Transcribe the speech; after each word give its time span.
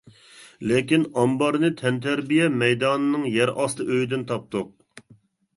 لېكىن 0.69 1.03
ئامبارنى 1.23 1.69
تەنتەربىيە 1.81 2.47
مەيدانىنىڭ 2.63 3.29
يەر 3.35 3.53
ئاستى 3.55 3.89
ئۆيىدىن 3.89 4.29
تاپتۇق. 4.33 4.73